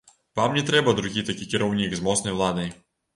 Вам 0.39 0.55
не 0.59 0.61
трэба 0.69 0.93
другі 0.99 1.23
такі 1.27 1.47
кіраўнік 1.51 1.93
з 1.99 2.01
моцнай 2.09 2.33
уладай. 2.39 2.73